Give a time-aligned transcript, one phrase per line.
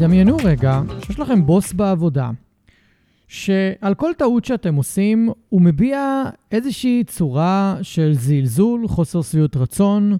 [0.00, 2.30] דמיינו רגע שיש לכם בוס בעבודה,
[3.28, 10.16] שעל כל טעות שאתם עושים, הוא מביע איזושהי צורה של זלזול, חוסר שביעות רצון,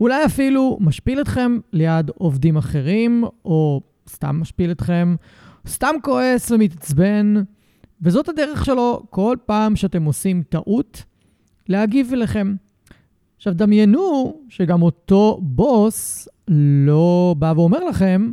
[0.00, 5.14] אולי אפילו משפיל אתכם ליד עובדים אחרים, או סתם משפיל אתכם,
[5.68, 7.34] סתם כועס ומתעצבן,
[8.02, 11.04] וזאת הדרך שלו כל פעם שאתם עושים טעות,
[11.68, 12.54] להגיב אליכם.
[13.36, 18.30] עכשיו, דמיינו שגם אותו בוס לא בא ואומר לכם,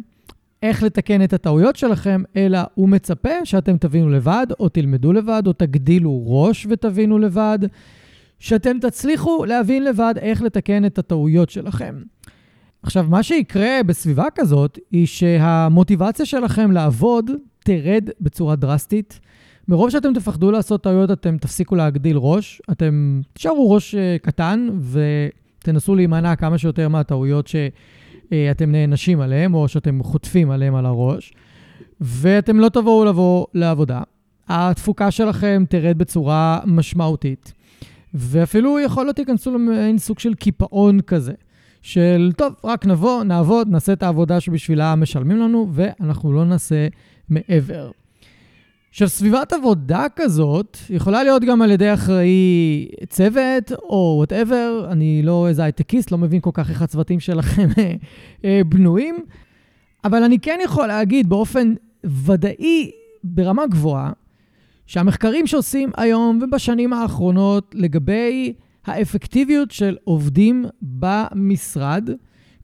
[0.63, 5.53] איך לתקן את הטעויות שלכם, אלא הוא מצפה שאתם תבינו לבד, או תלמדו לבד, או
[5.53, 7.59] תגדילו ראש ותבינו לבד,
[8.39, 11.95] שאתם תצליחו להבין לבד איך לתקן את הטעויות שלכם.
[12.83, 17.31] עכשיו, מה שיקרה בסביבה כזאת, היא שהמוטיבציה שלכם לעבוד
[17.63, 19.19] תרד בצורה דרסטית.
[19.67, 24.67] מרוב שאתם תפחדו לעשות טעויות, אתם תפסיקו להגדיל ראש, אתם תשארו ראש אה, קטן
[25.61, 27.55] ותנסו להימנע כמה שיותר מהטעויות ש...
[28.31, 31.33] אה, אתם נענשים עליהם, או שאתם חוטפים עליהם על הראש,
[32.01, 34.01] ואתם לא תבואו לבוא לעבודה.
[34.47, 37.53] התפוקה שלכם תרד בצורה משמעותית,
[38.13, 41.33] ואפילו יכול להיות תיכנסו למעין סוג של קיפאון כזה.
[41.81, 46.87] של, טוב, רק נבוא, נעבוד, נעשה את העבודה שבשבילה משלמים לנו, ואנחנו לא נעשה
[47.29, 47.91] מעבר.
[48.91, 55.47] עכשיו, סביבת עבודה כזאת יכולה להיות גם על ידי אחראי צוות או whatever, אני לא
[55.47, 57.93] איזה הייטקיסט, לא מבין כל כך איך הצוותים שלכם אה,
[58.45, 59.25] אה, בנויים,
[60.03, 62.91] אבל אני כן יכול להגיד באופן ודאי,
[63.23, 64.11] ברמה גבוהה,
[64.87, 68.53] שהמחקרים שעושים היום ובשנים האחרונות לגבי
[68.85, 72.09] האפקטיביות של עובדים במשרד,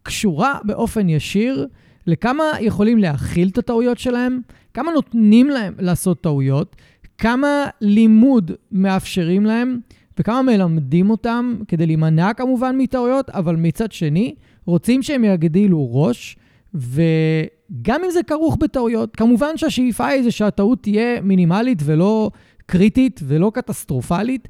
[0.03, 1.67] קשורה באופן ישיר
[2.07, 4.39] לכמה יכולים להכיל את הטעויות שלהם,
[4.77, 6.75] כמה נותנים להם לעשות טעויות,
[7.17, 9.79] כמה לימוד מאפשרים להם
[10.19, 16.38] וכמה מלמדים אותם כדי להימנע כמובן מטעויות, אבל מצד שני, רוצים שהם יגדילו ראש,
[16.73, 22.31] וגם אם זה כרוך בטעויות, כמובן שהשאיפה היא זה שהטעות תהיה מינימלית ולא
[22.65, 24.47] קריטית ולא קטסטרופלית,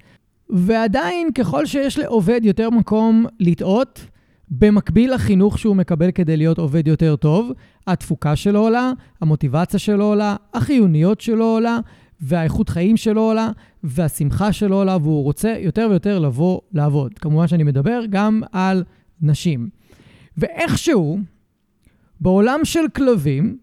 [0.49, 4.05] ועדיין, ככל שיש לעובד יותר מקום לטעות,
[4.49, 7.51] במקביל לחינוך שהוא מקבל כדי להיות עובד יותר טוב,
[7.87, 8.91] התפוקה שלו עולה,
[9.21, 11.79] המוטיבציה שלו עולה, החיוניות שלו עולה,
[12.21, 13.51] והאיכות חיים שלו עולה,
[13.83, 17.13] והשמחה שלו עולה, והוא רוצה יותר ויותר לבוא לעבוד.
[17.13, 18.83] כמובן שאני מדבר גם על
[19.21, 19.69] נשים.
[20.37, 21.19] ואיכשהו,
[22.21, 23.57] בעולם של כלבים,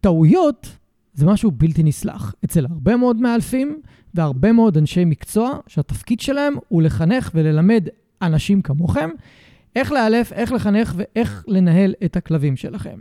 [0.00, 0.76] טעויות
[1.14, 2.34] זה משהו בלתי נסלח.
[2.44, 3.80] אצל הרבה מאוד מאלפים
[4.14, 7.88] והרבה מאוד אנשי מקצוע, שהתפקיד שלהם הוא לחנך וללמד
[8.22, 9.10] אנשים כמוכם
[9.76, 13.00] איך לאלף, איך לחנך ואיך לנהל את הכלבים שלכם.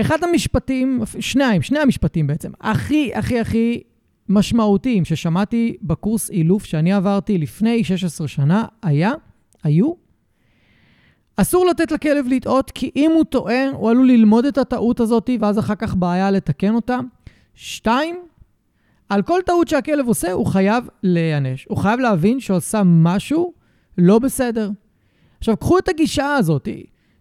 [0.00, 3.82] אחד המשפטים, שניים, שני המשפטים בעצם, הכי הכי הכי
[4.28, 9.12] משמעותיים ששמעתי בקורס אילוף שאני עברתי לפני 16 שנה, היה,
[9.64, 9.92] היו,
[11.36, 15.58] אסור לתת לכלב לטעות, כי אם הוא טועה, הוא עלול ללמוד את הטעות הזאת, ואז
[15.58, 16.98] אחר כך בעיה לתקן אותה.
[17.54, 18.16] שתיים,
[19.08, 21.66] על כל טעות שהכלב עושה, הוא חייב להיענש.
[21.68, 23.52] הוא חייב להבין שעושה משהו
[23.98, 24.70] לא בסדר.
[25.38, 26.68] עכשיו, קחו את הגישה הזאת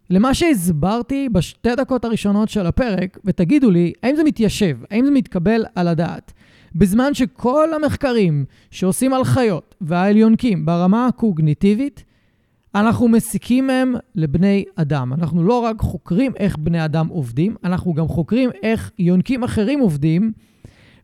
[0.09, 4.77] למה שהסברתי בשתי דקות הראשונות של הפרק, ותגידו לי, האם זה מתיישב?
[4.91, 6.33] האם זה מתקבל על הדעת?
[6.75, 12.03] בזמן שכל המחקרים שעושים על חיות ועל יונקים ברמה הקוגניטיבית,
[12.75, 15.13] אנחנו מסיקים מהם לבני אדם.
[15.13, 20.31] אנחנו לא רק חוקרים איך בני אדם עובדים, אנחנו גם חוקרים איך יונקים אחרים עובדים,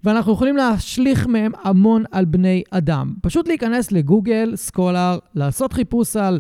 [0.04, 3.14] ואנחנו יכולים להשליך מהם המון על בני אדם.
[3.22, 6.40] פשוט להיכנס לגוגל, סקולר, לעשות חיפוש על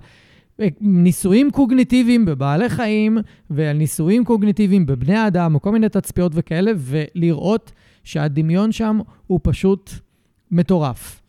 [0.82, 3.18] ניסויים קוגניטיביים בבעלי חיים
[3.50, 7.72] ועל ניסויים קוגניטיביים בבני אדם, או כל מיני תצפיות וכאלה, ולראות
[8.04, 9.92] שהדמיון שם הוא פשוט
[10.52, 11.22] מטורף.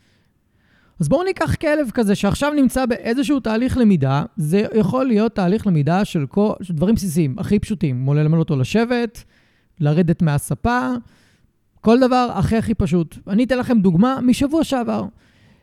[1.00, 6.04] אז בואו ניקח כלב כזה שעכשיו נמצא באיזשהו תהליך למידה, זה יכול להיות תהליך למידה
[6.04, 9.24] של, כל, של דברים בסיסיים, הכי פשוטים, כמו ללמד אותו לשבת,
[9.80, 10.90] לרדת מהספה,
[11.80, 13.16] כל דבר הכי הכי פשוט.
[13.28, 15.04] אני אתן לכם דוגמה משבוע שעבר.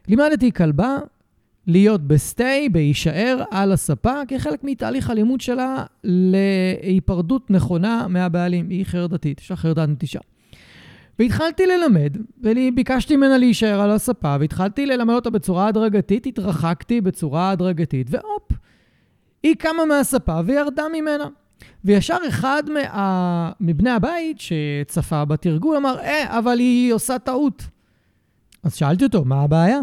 [0.07, 0.97] לימדתי כלבה
[1.67, 8.69] להיות בסטי, בהישאר על הספה, כחלק מתהליך הלימוד שלה להיפרדות נכונה מהבעלים.
[8.69, 10.19] היא חרדתית, יש לה חרדת נטישה.
[11.19, 18.07] והתחלתי ללמד, וביקשתי ממנה להישאר על הספה, והתחלתי ללמד אותה בצורה הדרגתית, התרחקתי בצורה הדרגתית,
[18.09, 18.51] והופ,
[19.43, 21.27] היא קמה מהספה וירדה ממנה.
[21.85, 23.51] וישר אחד מה...
[23.59, 27.63] מבני הבית שצפה בתרגול אמר, אה, אבל היא עושה טעות.
[28.63, 29.79] אז שאלתי אותו, מה הבעיה?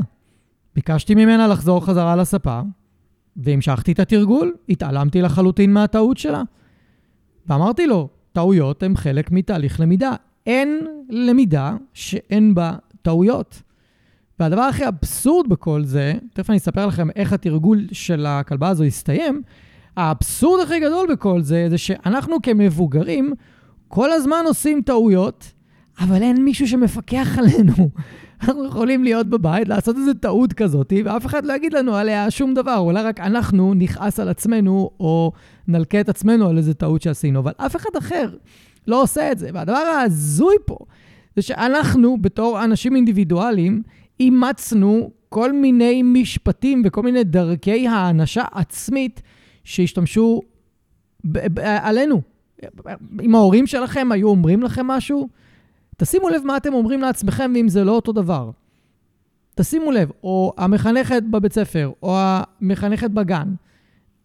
[0.79, 2.61] ביקשתי ממנה לחזור חזרה לספה,
[3.37, 6.43] והמשכתי את התרגול, התעלמתי לחלוטין מהטעות שלה.
[7.47, 10.13] ואמרתי לו, טעויות הן חלק מתהליך למידה.
[10.47, 12.73] אין למידה שאין בה
[13.03, 13.63] טעויות.
[14.41, 19.43] והדבר הכי אבסורד בכל זה, תכף אני אספר לכם איך התרגול של הכלבה הזו הסתיים,
[19.97, 23.33] האבסורד הכי גדול בכל זה, זה שאנחנו כמבוגרים
[23.89, 25.53] כל הזמן עושים טעויות,
[26.01, 27.91] אבל אין מישהו שמפקח עלינו.
[28.43, 32.55] אנחנו יכולים להיות בבית, לעשות איזו טעות כזאת, ואף אחד לא יגיד לנו עליה שום
[32.55, 35.33] דבר, אולי רק אנחנו נכעס על עצמנו, או
[35.69, 38.31] נלקה את עצמנו על איזו טעות שעשינו, אבל אף אחד אחר
[38.87, 39.51] לא עושה את זה.
[39.55, 40.79] והדבר ההזוי פה,
[41.37, 43.83] זה שאנחנו, בתור אנשים אינדיבידואליים,
[44.21, 49.23] אימצנו כל מיני משפטים וכל מיני דרכי האנשה עצמית
[49.65, 50.41] שהשתמשו
[51.65, 52.23] עלינו.
[53.23, 55.29] אם ההורים שלכם היו אומרים לכם משהו,
[55.99, 58.51] תשימו לב מה אתם אומרים לעצמכם ואם זה לא אותו דבר.
[59.55, 63.49] תשימו לב, או המחנכת בבית ספר, או המחנכת בגן.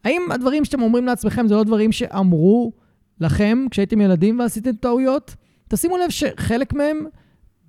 [0.03, 2.71] האם הדברים שאתם אומרים לעצמכם זה לא דברים שאמרו
[3.19, 5.35] לכם כשהייתם ילדים ועשיתם טעויות?
[5.67, 7.05] תשימו לב שחלק מהם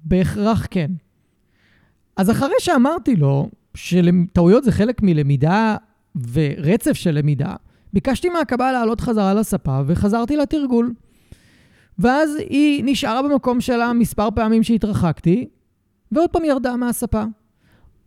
[0.05, 0.91] בהכרח כן.
[2.17, 5.77] אז אחרי שאמרתי לו שטעויות זה חלק מלמידה
[6.33, 7.55] ורצף של למידה,
[7.93, 10.93] ביקשתי מהקב"א לעלות חזרה לספה וחזרתי לתרגול.
[11.99, 15.47] ואז היא נשארה במקום שלה מספר פעמים שהתרחקתי,
[16.13, 17.25] ועוד פעם ירדה מהספה.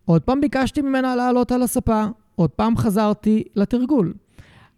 [0.06, 2.06] עוד פעם ביקשתי ממנה לעלות על הספה,
[2.36, 4.14] עוד פעם חזרתי לתרגול.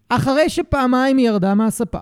[0.10, 2.00] אחרי שפעמיים היא ירדה מהספה,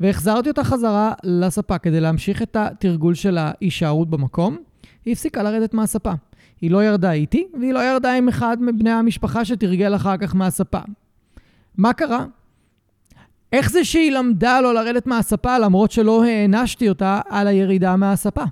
[0.00, 4.56] והחזרתי אותה חזרה לספה כדי להמשיך את התרגול של ההישארות במקום,
[5.04, 6.12] היא הפסיקה לרדת מהספה.
[6.60, 10.78] היא לא ירדה איתי, והיא לא ירדה עם אחד מבני המשפחה שתרגל אחר כך מהספה.
[11.76, 12.26] מה קרה?
[13.52, 18.44] איך זה שהיא למדה לא לרדת מהספה למרות שלא הענשתי אותה על הירידה מהספה?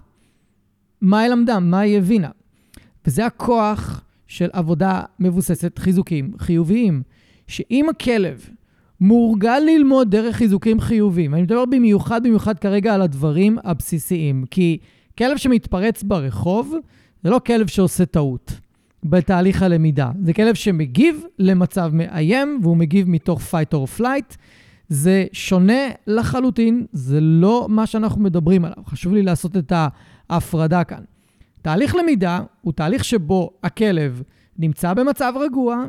[1.01, 1.59] מה היא למדה?
[1.59, 2.29] מה היא הבינה?
[3.07, 7.03] וזה הכוח של עבודה מבוססת חיזוקים חיוביים.
[7.47, 8.49] שאם הכלב
[9.01, 14.79] מורגל ללמוד דרך חיזוקים חיוביים, אני מדבר במיוחד במיוחד כרגע על הדברים הבסיסיים, כי
[15.19, 16.75] כלב שמתפרץ ברחוב
[17.23, 18.53] זה לא כלב שעושה טעות
[19.05, 24.37] בתהליך הלמידה, זה כלב שמגיב למצב מאיים והוא מגיב מתוך fight or flight.
[24.91, 28.85] זה שונה לחלוטין, זה לא מה שאנחנו מדברים עליו.
[28.87, 29.73] חשוב לי לעשות את
[30.31, 31.03] ההפרדה כאן.
[31.63, 34.23] תהליך למידה הוא תהליך שבו הכלב
[34.59, 35.85] נמצא במצב רגוע,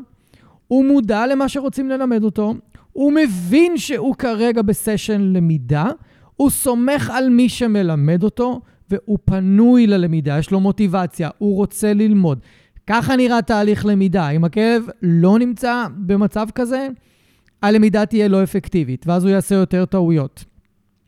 [0.68, 2.54] הוא מודע למה שרוצים ללמד אותו,
[2.94, 5.86] הוא מבין שהוא כרגע בסשן למידה,
[6.36, 12.40] הוא סומך על מי שמלמד אותו, והוא פנוי ללמידה, יש לו מוטיבציה, הוא רוצה ללמוד.
[12.88, 14.30] ככה נראה תהליך למידה.
[14.30, 16.88] אם הכלב לא נמצא במצב כזה,
[17.62, 20.46] הלמידה תהיה לא אפקטיבית, ואז הוא יעשה יותר טעויות.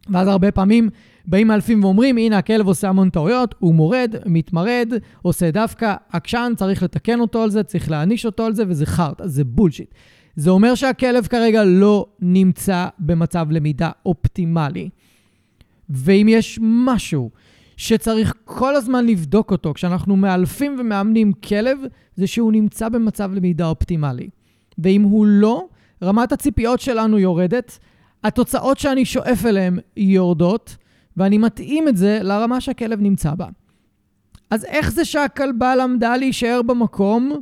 [0.09, 0.89] ואז הרבה פעמים
[1.25, 6.83] באים מאלפים ואומרים, הנה הכלב עושה המון טעויות, הוא מורד, מתמרד, עושה דווקא עקשן, צריך
[6.83, 9.93] לתקן אותו על זה, צריך להעניש אותו על זה, וזה חרטא, זה בולשיט.
[10.35, 14.89] זה אומר שהכלב כרגע לא נמצא במצב למידה אופטימלי.
[15.89, 17.29] ואם יש משהו
[17.77, 21.77] שצריך כל הזמן לבדוק אותו כשאנחנו מאלפים ומאמנים כלב,
[22.15, 24.29] זה שהוא נמצא במצב למידה אופטימלי.
[24.77, 25.67] ואם הוא לא,
[26.03, 27.79] רמת הציפיות שלנו יורדת,
[28.23, 30.77] התוצאות שאני שואף אליהן יורדות,
[31.17, 33.47] ואני מתאים את זה לרמה שהכלב נמצא בה.
[34.49, 37.41] אז איך זה שהכלבה למדה להישאר במקום,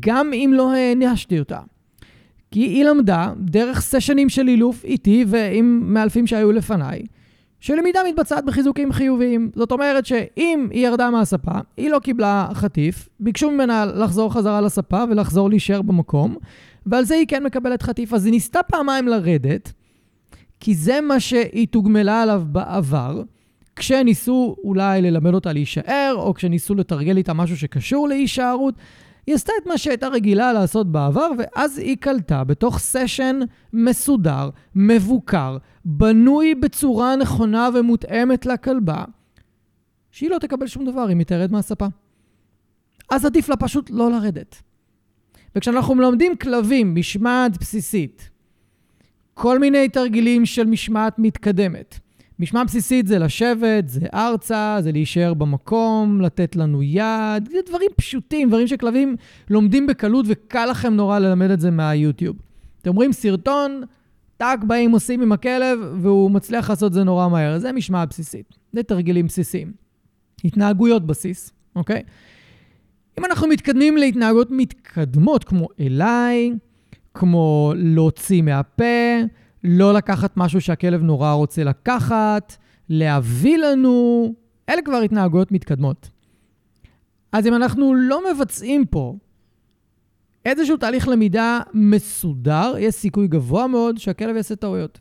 [0.00, 1.60] גם אם לא הענשתי אותה?
[2.50, 7.02] כי היא למדה דרך סשנים של אילוף איתי ועם מאלפים שהיו לפניי,
[7.60, 9.50] שלמידה מתבצעת בחיזוקים חיוביים.
[9.54, 15.04] זאת אומרת שאם היא ירדה מהספה, היא לא קיבלה חטיף, ביקשו ממנה לחזור חזרה לספה
[15.10, 16.36] ולחזור להישאר במקום,
[16.86, 18.12] ועל זה היא כן מקבלת חטיף.
[18.12, 19.72] אז היא ניסתה פעמיים לרדת,
[20.60, 23.22] כי זה מה שהיא תוגמלה עליו בעבר,
[23.76, 28.74] כשניסו אולי ללמד אותה להישאר, או כשניסו לתרגל איתה משהו שקשור להישארות.
[29.26, 33.40] היא עשתה את מה שהייתה רגילה לעשות בעבר, ואז היא קלטה בתוך סשן
[33.72, 39.04] מסודר, מבוקר, בנוי בצורה נכונה ומותאמת לכלבה,
[40.10, 41.86] שהיא לא תקבל שום דבר אם היא תרד מהספה.
[43.10, 44.62] אז עדיף לה פשוט לא לרדת.
[45.56, 48.30] וכשאנחנו מלמדים כלבים משמעת בסיסית,
[49.34, 51.98] כל מיני תרגילים של משמעת מתקדמת.
[52.38, 58.48] משמעת בסיסית זה לשבת, זה ארצה, זה להישאר במקום, לתת לנו יד, זה דברים פשוטים,
[58.48, 59.16] דברים שכלבים
[59.50, 62.36] לומדים בקלות וקל לכם נורא ללמד את זה מהיוטיוב.
[62.82, 63.82] אתם רואים סרטון,
[64.36, 67.58] טאק באים עושים עם הכלב, והוא מצליח לעשות זה נורא מהר.
[67.58, 69.72] זה משמעת בסיסית, זה תרגילים בסיסיים.
[70.44, 72.02] התנהגויות בסיס, אוקיי?
[73.18, 76.52] אם אנחנו מתקדמים להתנהגויות מתקדמות, כמו אליי,
[77.14, 79.20] כמו להוציא מהפה,
[79.64, 82.56] לא לקחת משהו שהכלב נורא רוצה לקחת,
[82.88, 84.34] להביא לנו,
[84.68, 86.10] אלה כבר התנהגויות מתקדמות.
[87.32, 89.16] אז אם אנחנו לא מבצעים פה
[90.44, 95.00] איזשהו תהליך למידה מסודר, יש סיכוי גבוה מאוד שהכלב יעשה טעויות.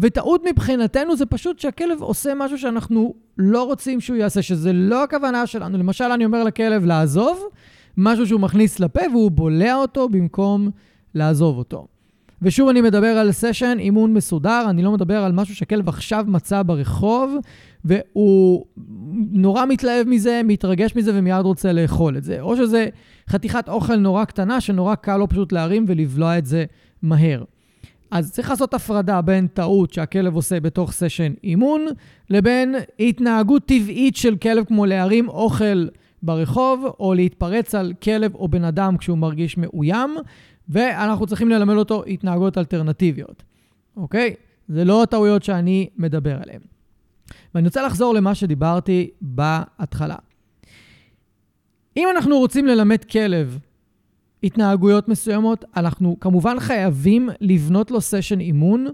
[0.00, 5.46] וטעות מבחינתנו זה פשוט שהכלב עושה משהו שאנחנו לא רוצים שהוא יעשה, שזה לא הכוונה
[5.46, 5.78] שלנו.
[5.78, 7.40] למשל, אני אומר לכלב לעזוב,
[7.96, 10.70] משהו שהוא מכניס לפה והוא בולע אותו במקום
[11.14, 11.86] לעזוב אותו.
[12.42, 16.62] ושוב אני מדבר על סשן אימון מסודר, אני לא מדבר על משהו שכלב עכשיו מצא
[16.62, 17.36] ברחוב,
[17.84, 18.64] והוא
[19.32, 22.40] נורא מתלהב מזה, מתרגש מזה ומיד רוצה לאכול את זה.
[22.40, 22.88] או שזה
[23.30, 26.64] חתיכת אוכל נורא קטנה, שנורא קל לו פשוט להרים ולבלוע את זה
[27.02, 27.44] מהר.
[28.10, 31.86] אז צריך לעשות הפרדה בין טעות שהכלב עושה בתוך סשן אימון,
[32.30, 35.86] לבין התנהגות טבעית של כלב כמו להרים אוכל
[36.22, 40.16] ברחוב, או להתפרץ על כלב או בן אדם כשהוא מרגיש מאוים,
[40.68, 43.42] ואנחנו צריכים ללמד אותו התנהגויות אלטרנטיביות,
[43.96, 44.34] אוקיי?
[44.68, 46.60] זה לא הטעויות שאני מדבר עליהן.
[47.54, 50.16] ואני רוצה לחזור למה שדיברתי בהתחלה.
[51.96, 53.58] אם אנחנו רוצים ללמד כלב
[54.44, 58.86] התנהגויות מסוימות, אנחנו כמובן חייבים לבנות לו סשן אימון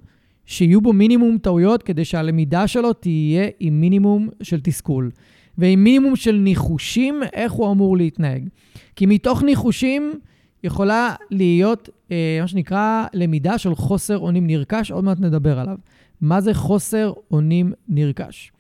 [0.47, 5.11] שיהיו בו מינימום טעויות כדי שהלמידה שלו תהיה עם מינימום של תסכול.
[5.59, 8.49] ועם מינימום של ניחושים איך הוא אמור להתנהג.
[8.97, 10.13] כי מתוך ניחושים
[10.65, 15.77] יכולה להיות אה, מה שנקרא למידה של חוסר אונים נרכש, עוד מעט נדבר עליו.
[16.21, 18.53] מה זה חוסר אונים נרכש?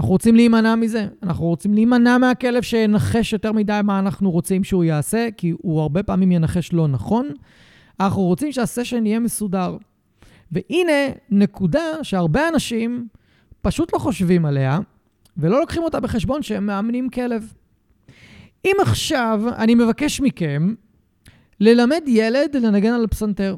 [0.00, 4.84] אנחנו רוצים להימנע מזה, אנחנו רוצים להימנע מהכלב שינחש יותר מדי מה אנחנו רוצים שהוא
[4.84, 7.28] יעשה, כי הוא הרבה פעמים ינחש לא נכון.
[8.00, 9.76] אנחנו רוצים שהסשן יהיה מסודר.
[10.52, 10.92] והנה
[11.30, 13.08] נקודה שהרבה אנשים
[13.62, 14.78] פשוט לא חושבים עליה,
[15.36, 17.52] ולא לוקחים אותה בחשבון שהם מאמנים כלב.
[18.64, 20.74] אם עכשיו אני מבקש מכם
[21.60, 23.56] ללמד ילד לנגן על פסנתר.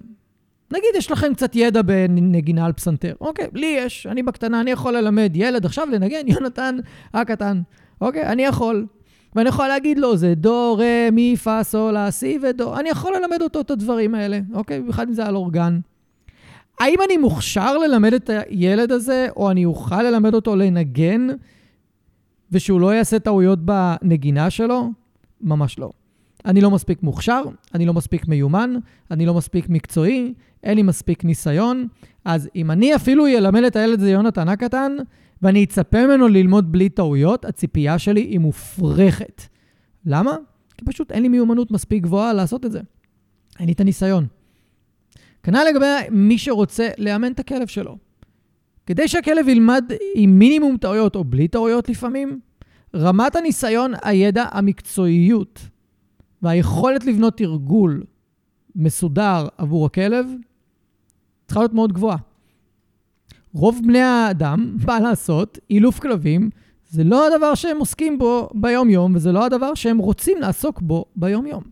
[0.73, 3.15] נגיד יש לכם קצת ידע בנגינה על פסנתר.
[3.21, 6.77] אוקיי, לי יש, אני בקטנה, אני יכול ללמד ילד עכשיו לנגן, יונתן
[7.15, 7.63] הקטן.
[8.01, 8.87] אוקיי, אני יכול.
[9.35, 12.77] ואני יכול להגיד לו, זה דו, רה, מי, פה, סול, סי ודו.
[12.77, 14.81] אני יכול ללמד אותו את הדברים האלה, אוקיי?
[14.81, 15.81] במיוחד אם זה על אורגן.
[16.81, 21.27] האם אני מוכשר ללמד את הילד הזה, או אני אוכל ללמד אותו לנגן,
[22.53, 24.91] ושהוא לא יעשה טעויות בנגינה שלו?
[25.41, 25.91] ממש לא.
[26.45, 27.43] אני לא מספיק מוכשר,
[27.75, 28.75] אני לא מספיק מיומן,
[29.11, 31.87] אני לא מספיק מקצועי, אין לי מספיק ניסיון.
[32.25, 34.97] אז אם אני אפילו אלמד את הילד הזה יונתן הקטן,
[35.43, 39.43] ואני אצפה ממנו ללמוד בלי טעויות, הציפייה שלי היא מופרכת.
[40.07, 40.37] למה?
[40.77, 42.81] כי פשוט אין לי מיומנות מספיק גבוהה לעשות את זה.
[43.59, 44.27] אין לי את הניסיון.
[45.43, 47.97] כנ"ל לגבי מי שרוצה לאמן את הכלב שלו.
[48.87, 49.85] כדי שהכלב ילמד
[50.15, 52.41] עם מינימום טעויות או בלי טעויות לפעמים,
[52.95, 55.61] רמת הניסיון, הידע, המקצועיות
[56.43, 58.05] והיכולת לבנות תרגול
[58.77, 60.27] מסודר עבור הכלב
[61.47, 62.17] צריכה להיות מאוד גבוהה.
[63.55, 66.51] רוב בני האדם, מה לעשות, אילוף כלבים,
[66.91, 71.63] זה לא הדבר שהם עוסקים בו ביום-יום, וזה לא הדבר שהם רוצים לעסוק בו ביום-יום.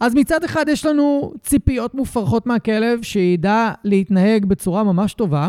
[0.00, 5.48] אז מצד אחד יש לנו ציפיות מופרכות מהכלב, שידע להתנהג בצורה ממש טובה,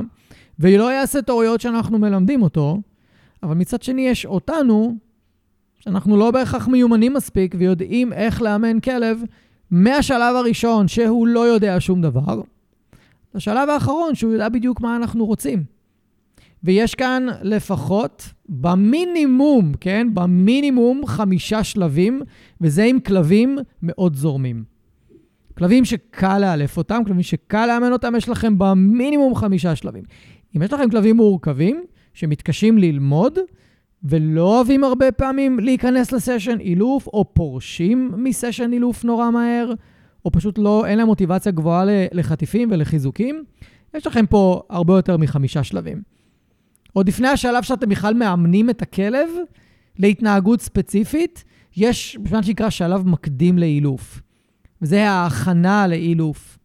[0.60, 2.77] ולא יעשה טעויות שאנחנו מלמדים אותו,
[3.43, 4.98] אבל מצד שני יש אותנו,
[5.83, 9.21] שאנחנו לא בהכרח מיומנים מספיק ויודעים איך לאמן כלב
[9.71, 12.41] מהשלב הראשון שהוא לא יודע שום דבר,
[13.35, 15.63] לשלב האחרון שהוא יודע בדיוק מה אנחנו רוצים.
[16.63, 20.07] ויש כאן לפחות, במינימום, כן?
[20.13, 22.21] במינימום חמישה שלבים,
[22.61, 24.63] וזה עם כלבים מאוד זורמים.
[25.57, 30.03] כלבים שקל לאלף אותם, כלבים שקל לאמן אותם, יש לכם במינימום חמישה שלבים.
[30.57, 31.83] אם יש לכם כלבים מורכבים,
[32.13, 33.39] שמתקשים ללמוד,
[34.03, 39.74] ולא אוהבים הרבה פעמים להיכנס לסשן אילוף, או פורשים מסשן אילוף נורא מהר,
[40.25, 43.43] או פשוט לא, אין להם מוטיבציה גבוהה לחטיפים ולחיזוקים,
[43.93, 46.01] יש לכם פה הרבה יותר מחמישה שלבים.
[46.93, 49.29] עוד לפני השלב שאתם בכלל מאמנים את הכלב
[50.00, 51.43] להתנהגות ספציפית,
[51.77, 54.22] יש מה שנקרא שלב מקדים לאילוף.
[54.81, 56.58] וזה ההכנה לאילוף.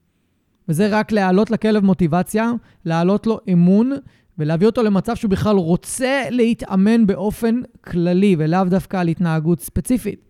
[0.68, 2.52] וזה רק להעלות לכלב מוטיבציה,
[2.84, 3.92] להעלות לו אמון
[4.38, 10.20] ולהביא אותו למצב שהוא בכלל רוצה להתאמן באופן כללי, ולאו דווקא על התנהגות ספציפית.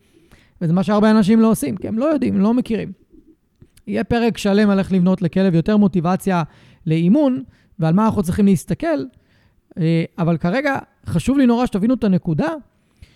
[0.60, 2.92] וזה מה שהרבה אנשים לא עושים, כי הם לא יודעים, לא מכירים.
[3.86, 6.42] יהיה פרק שלם על איך לבנות לכלב יותר מוטיבציה
[6.86, 7.42] לאימון,
[7.78, 8.98] ועל מה אנחנו צריכים להסתכל,
[9.78, 12.48] אה, אבל כרגע חשוב לי נורא שתבינו את הנקודה,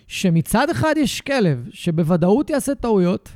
[0.07, 3.29] שמצד אחד יש כלב שבוודאות יעשה טעויות,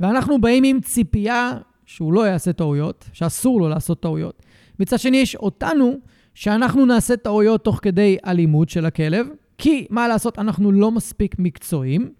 [0.00, 4.42] ואנחנו באים עם ציפייה שהוא לא יעשה טעויות, שאסור לו לעשות טעויות.
[4.80, 5.98] מצד שני, יש אותנו,
[6.38, 9.26] שאנחנו נעשה טעויות תוך כדי אלימות של הכלב,
[9.58, 12.12] כי מה לעשות, אנחנו לא מספיק מקצועיים,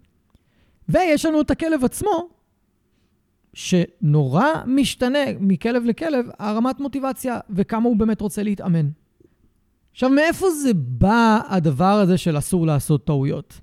[0.89, 2.29] ויש לנו את הכלב עצמו,
[3.55, 8.89] שנורא משתנה מכלב לכלב הרמת מוטיבציה וכמה הוא באמת רוצה להתאמן.
[9.93, 13.61] עכשיו, מאיפה זה בא הדבר הזה של אסור לעשות טעויות?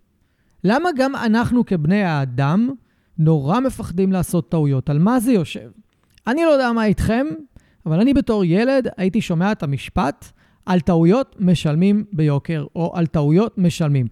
[0.63, 2.69] למה גם אנחנו כבני האדם
[3.17, 4.89] נורא מפחדים לעשות טעויות?
[4.89, 5.69] על מה זה יושב?
[6.27, 7.27] אני לא יודע מה איתכם,
[7.85, 10.31] אבל אני בתור ילד הייתי שומע את המשפט,
[10.65, 14.07] על טעויות משלמים ביוקר, או על טעויות משלמים.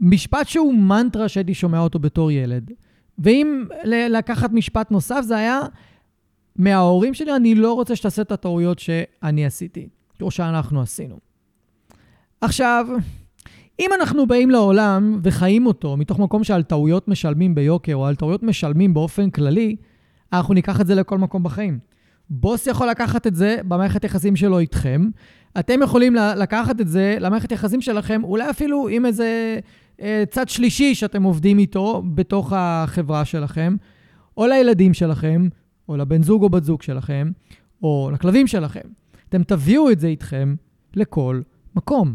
[0.00, 2.70] משפט שהוא מנטרה שהייתי שומע אותו בתור ילד.
[3.18, 5.60] ואם לקחת משפט נוסף, זה היה
[6.56, 9.88] מההורים שלי, אני לא רוצה שתעשה את הטעויות שאני עשיתי,
[10.22, 11.18] או שאנחנו עשינו.
[12.40, 12.86] עכשיו,
[13.80, 18.42] אם אנחנו באים לעולם וחיים אותו מתוך מקום שעל טעויות משלמים ביוקר, או על טעויות
[18.42, 19.76] משלמים באופן כללי,
[20.32, 21.78] אנחנו ניקח את זה לכל מקום בחיים.
[22.30, 25.08] בוס יכול לקחת את זה במערכת יחסים שלו איתכם.
[25.58, 29.58] אתם יכולים לקחת את זה למערכת יחסים שלכם, אולי אפילו עם איזה
[30.00, 33.76] אה, צד שלישי שאתם עובדים איתו בתוך החברה שלכם,
[34.36, 35.48] או לילדים שלכם,
[35.88, 37.30] או לבן זוג או בת זוג שלכם,
[37.82, 38.88] או לכלבים שלכם.
[39.28, 40.54] אתם תביאו את זה איתכם
[40.94, 41.40] לכל
[41.76, 42.14] מקום.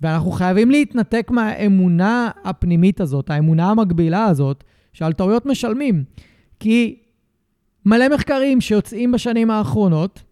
[0.00, 6.04] ואנחנו חייבים להתנתק מהאמונה הפנימית הזאת, האמונה המקבילה הזאת, שעל טעויות משלמים.
[6.60, 6.98] כי
[7.86, 10.22] מלא מחקרים שיוצאים בשנים האחרונות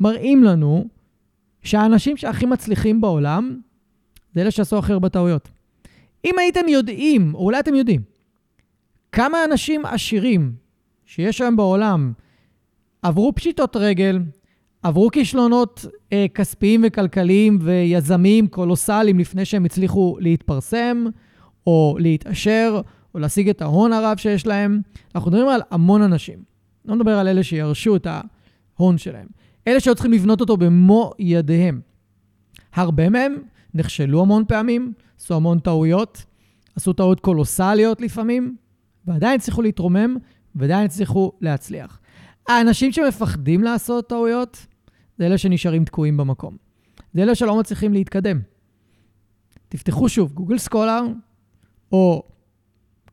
[0.00, 0.88] מראים לנו
[1.62, 3.60] שהאנשים שהכי מצליחים בעולם
[4.34, 5.48] זה אלה שעשו הכי הרבה טעויות.
[6.24, 8.00] אם הייתם יודעים, או אולי אתם יודעים,
[9.12, 10.52] כמה אנשים עשירים
[11.06, 12.12] שיש היום בעולם
[13.02, 14.18] עברו פשיטות רגל,
[14.82, 21.04] עברו כישלונות אה, כספיים וכלכליים ויזמיים קולוסליים לפני שהם הצליחו להתפרסם,
[21.66, 22.80] או להתעשר,
[23.14, 24.80] או להשיג את ההון הרב שיש להם.
[25.14, 26.49] אנחנו מדברים על המון אנשים.
[26.84, 29.26] לא מדבר על אלה שירשו את ההון שלהם.
[29.68, 31.80] אלה שהיו צריכים לבנות אותו במו ידיהם.
[32.72, 33.34] הרבה מהם
[33.74, 36.24] נכשלו המון פעמים, עשו המון טעויות,
[36.76, 38.56] עשו טעויות קולוסליות לפעמים,
[39.06, 40.16] ועדיין הצליחו להתרומם,
[40.54, 42.00] ועדיין הצליחו להצליח.
[42.48, 44.66] האנשים שמפחדים לעשות טעויות,
[45.18, 46.56] זה אלה שנשארים תקועים במקום.
[47.14, 48.40] זה אלה שלא מצליחים להתקדם.
[49.68, 51.02] תפתחו שוב, גוגל סקולר,
[51.92, 52.22] או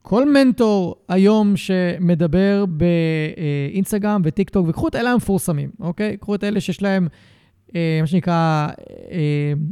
[0.10, 6.17] כל מנטור היום שמדבר באינסטגרם וטיק טוק, וקחו את אלה המפורסמים, אוקיי?
[6.17, 7.08] קחו את אלה שיש להם,
[7.76, 8.67] אה, מה שנקרא,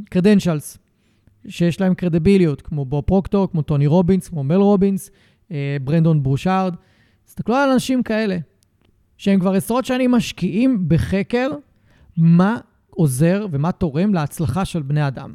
[0.10, 5.12] קרדנשלס, אה, שיש להם קרדיביליות, כמו בו פרוקטור, כמו טוני רובינס, כמו מל רובינס,
[5.52, 6.76] אה, ברנדון ברושארד.
[7.26, 8.38] תסתכלו על אנשים כאלה,
[9.17, 11.50] שהם כבר עשרות שנים משקיעים בחקר
[12.17, 12.58] מה
[12.89, 15.34] עוזר ומה תורם להצלחה של בני אדם.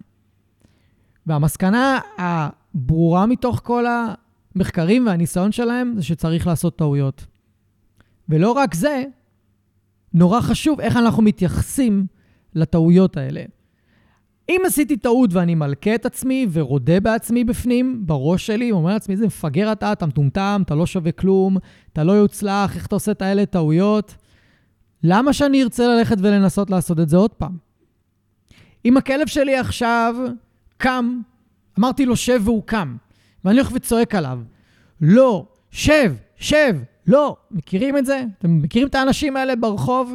[1.26, 3.84] והמסקנה הברורה מתוך כל
[4.54, 7.26] המחקרים והניסיון שלהם זה שצריך לעשות טעויות.
[8.28, 9.04] ולא רק זה,
[10.14, 12.06] נורא חשוב איך אנחנו מתייחסים
[12.54, 13.42] לטעויות האלה.
[14.48, 19.26] אם עשיתי טעות ואני מלכה את עצמי ורודה בעצמי בפנים, בראש שלי, אומר לעצמי, איזה
[19.26, 21.56] מפגר אתה, אתה מטומטם, אתה לא שווה כלום,
[21.92, 24.14] אתה לא יוצלח, איך אתה עושה את האלה טעויות?
[25.02, 27.56] למה שאני ארצה ללכת ולנסות לעשות את זה עוד פעם?
[28.84, 30.14] אם הכלב שלי עכשיו
[30.76, 31.20] קם,
[31.78, 32.96] אמרתי לו שב והוא קם,
[33.44, 34.38] ואני הולך וצועק עליו,
[35.00, 36.76] לא, שב, שב,
[37.06, 37.36] לא.
[37.50, 38.24] מכירים את זה?
[38.38, 40.14] אתם מכירים את האנשים האלה ברחוב,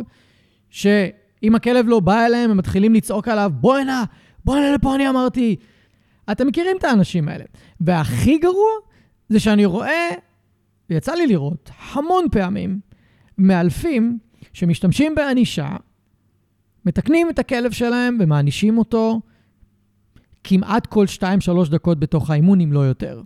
[0.69, 4.03] שאם הכלב לא בא אליהם, הם מתחילים לצעוק עליו, בוא הנה,
[4.45, 5.55] בוא הנה לפה, אני אמרתי.
[6.31, 7.43] אתם מכירים את האנשים האלה.
[7.81, 8.71] והכי גרוע
[9.29, 10.09] זה שאני רואה,
[10.89, 12.79] ויצא לי לראות המון פעמים,
[13.37, 14.17] מאלפים
[14.53, 15.69] שמשתמשים בענישה,
[16.85, 19.21] מתקנים את הכלב שלהם ומענישים אותו
[20.47, 21.25] כמעט כל 2-3
[21.69, 23.21] דקות בתוך האימון, אם לא יותר.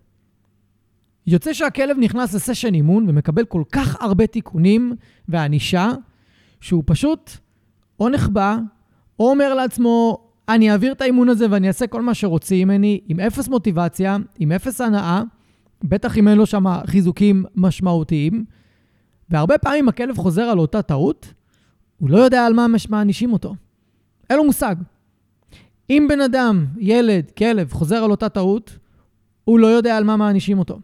[1.27, 4.95] יוצא שהכלב נכנס לסשן אימון ומקבל כל כך הרבה תיקונים
[5.27, 5.91] וענישה,
[6.62, 7.32] שהוא פשוט
[7.99, 8.58] או נחבא,
[9.19, 10.17] או אומר לעצמו,
[10.49, 14.51] אני אעביר את האימון הזה ואני אעשה כל מה שרוצים ממני, עם אפס מוטיבציה, עם
[14.51, 15.21] אפס הנאה,
[15.84, 18.45] בטח אם אין לו שם חיזוקים משמעותיים,
[19.29, 21.34] והרבה פעמים הכלב חוזר על אותה טעות,
[21.97, 23.55] הוא לא יודע על מה מענישים אותו.
[24.29, 24.75] אין לו מושג.
[25.89, 28.78] אם בן אדם, ילד, כלב, חוזר על אותה טעות,
[29.43, 30.80] הוא לא יודע על מה מענישים אותו.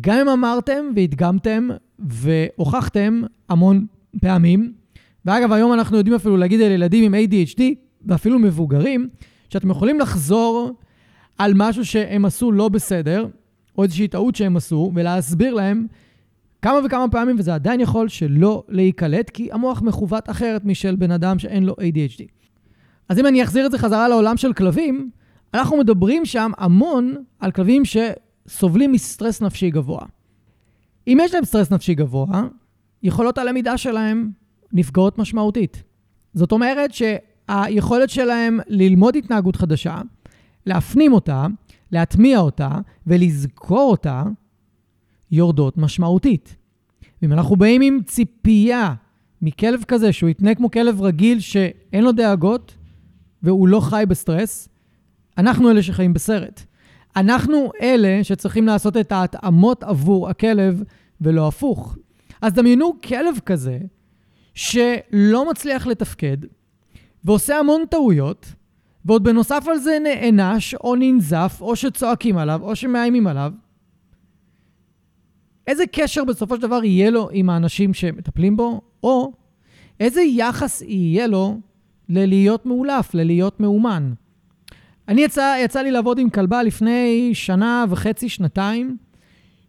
[0.00, 3.86] גם אם אמרתם והדגמתם והוכחתם המון
[4.20, 4.72] פעמים,
[5.24, 7.62] ואגב, היום אנחנו יודעים אפילו להגיד על ילדים עם ADHD,
[8.06, 9.08] ואפילו מבוגרים,
[9.48, 10.72] שאתם יכולים לחזור
[11.38, 13.26] על משהו שהם עשו לא בסדר,
[13.78, 15.86] או איזושהי טעות שהם עשו, ולהסביר להם
[16.62, 21.38] כמה וכמה פעמים, וזה עדיין יכול שלא להיקלט, כי המוח מכוות אחרת משל בן אדם
[21.38, 22.35] שאין לו ADHD.
[23.08, 25.10] אז אם אני אחזיר את זה חזרה לעולם של כלבים,
[25.54, 30.02] אנחנו מדברים שם המון על כלבים שסובלים מסטרס נפשי גבוה.
[31.06, 32.46] אם יש להם סטרס נפשי גבוה,
[33.02, 34.30] יכולות הלמידה שלהם
[34.72, 35.82] נפגעות משמעותית.
[36.34, 40.00] זאת אומרת שהיכולת שלהם ללמוד התנהגות חדשה,
[40.66, 41.46] להפנים אותה,
[41.92, 42.70] להטמיע אותה
[43.06, 44.22] ולזכור אותה,
[45.30, 46.56] יורדות משמעותית.
[47.22, 48.94] ואם אנחנו באים עם ציפייה
[49.42, 52.75] מכלב כזה, שהוא יתנה כמו כלב רגיל שאין לו דאגות
[53.46, 54.68] והוא לא חי בסטרס,
[55.38, 56.62] אנחנו אלה שחיים בסרט.
[57.16, 60.82] אנחנו אלה שצריכים לעשות את ההתאמות עבור הכלב
[61.20, 61.96] ולא הפוך.
[62.42, 63.78] אז דמיינו כלב כזה
[64.54, 66.36] שלא מצליח לתפקד
[67.24, 68.52] ועושה המון טעויות,
[69.04, 73.52] ועוד בנוסף על זה נענש או ננזף או שצועקים עליו או שמאיימים עליו.
[75.66, 79.32] איזה קשר בסופו של דבר יהיה לו עם האנשים שמטפלים בו, או
[80.00, 81.60] איזה יחס יהיה לו
[82.08, 84.12] ללהיות מאולף, ללהיות מאומן.
[85.08, 88.96] אני יצא, יצא לי לעבוד עם כלבה לפני שנה וחצי, שנתיים,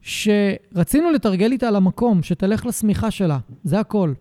[0.01, 4.13] שרצינו לתרגל איתה למקום, שתלך לשמיכה שלה, זה הכל.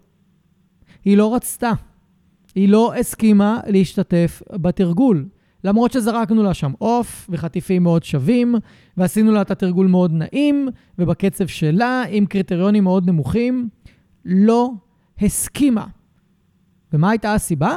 [1.05, 1.73] היא לא רצתה.
[2.55, 5.29] היא לא הסכימה להשתתף בתרגול.
[5.65, 8.55] למרות שזרקנו לה שם עוף וחטיפים מאוד שווים,
[8.97, 13.69] ועשינו לה את התרגול מאוד נעים, ובקצב שלה, עם קריטריונים מאוד נמוכים,
[14.25, 14.71] לא
[15.21, 15.87] הסכימה.
[16.93, 17.75] ומה הייתה הסיבה?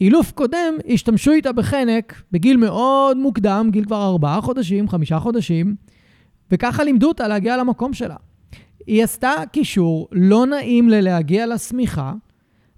[0.00, 5.76] אילוף קודם, השתמשו איתה בחנק בגיל מאוד מוקדם, גיל כבר ארבעה חודשים, חמישה חודשים,
[6.50, 8.16] וככה לימדו אותה להגיע למקום שלה.
[8.86, 12.12] היא עשתה קישור לא נעים ללהגיע לשמיכה,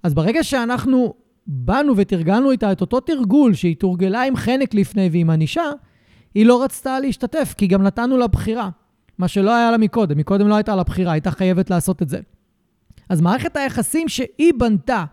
[0.03, 1.13] אז ברגע שאנחנו
[1.47, 5.63] באנו ותרגלנו איתה את אותו תרגול שהיא תורגלה עם חנק לפני ועם ענישה,
[6.35, 8.69] היא לא רצתה להשתתף, כי גם נתנו לה בחירה.
[9.17, 12.19] מה שלא היה לה מקודם, מקודם לא הייתה לה בחירה, הייתה חייבת לעשות את זה.
[13.09, 15.05] אז מערכת היחסים שהיא בנתה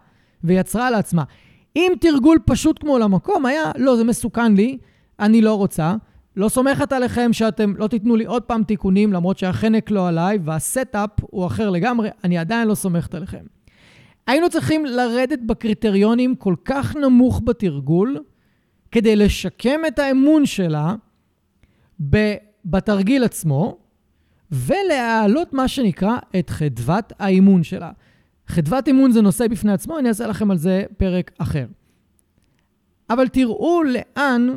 [0.45, 1.25] ויצרה לעצמה,
[1.75, 4.79] עם תרגול פשוט כמו למקום, היה, לא, זה מסוכן לי,
[5.21, 5.95] אני לא רוצה,
[6.37, 10.64] לא סומכת עליכם שאתם לא תיתנו לי עוד פעם תיקונים, למרות שהחנק לא עליי וה
[10.64, 13.45] setup הוא אחר לגמרי, אני עדיין לא סומכת עליכם.
[14.27, 18.19] היינו צריכים לרדת בקריטריונים כל כך נמוך בתרגול,
[18.93, 20.95] כדי לשקם את האמון שלה
[22.65, 23.79] בתרגיל עצמו,
[24.53, 27.91] ולהעלות מה שנקרא את חדוות האימון שלה.
[28.49, 31.67] חדוות אימון זה נושא בפני עצמו, אני אעשה לכם על זה פרק אחר.
[33.11, 34.49] אבל תראו לאן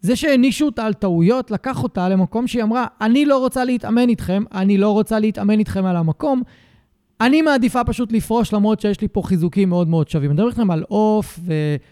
[0.00, 4.44] זה שהענישו אותה על טעויות, לקח אותה למקום שהיא אמרה, אני לא רוצה להתאמן איתכם,
[4.52, 6.42] אני לא רוצה להתאמן איתכם על המקום,
[7.20, 10.30] אני מעדיפה פשוט לפרוש, למרות שיש לי פה חיזוקים מאוד מאוד שווים.
[10.30, 11.40] אני מדבר איתכם על עוף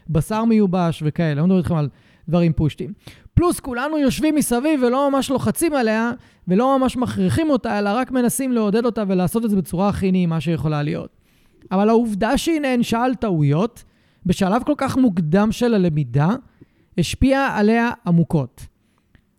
[0.08, 1.88] ובשר מיובש וכאלה, אני מדבר איתכם על
[2.28, 2.92] דברים פושטים.
[3.34, 6.12] פלוס כולנו יושבים מסביב ולא ממש לוחצים עליה,
[6.48, 10.40] ולא ממש מכריחים אותה, אלא רק מנסים לעודד אותה ולעשות את זה בצורה הכי נעימה
[10.40, 11.10] שיכולה להיות.
[11.70, 13.84] אבל העובדה שהיא נענשה על טעויות,
[14.26, 16.28] בשלב כל כך מוקדם של הלמידה,
[16.98, 18.66] השפיעה עליה עמוקות.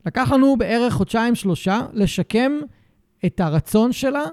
[0.06, 2.51] לקח לנו בערך חודשיים-שלושה לשקם
[3.25, 4.23] את הרצון שלה